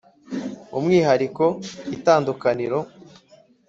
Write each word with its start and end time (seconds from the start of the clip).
umwihariko: 0.77 1.45
itandukaniro. 1.95 2.79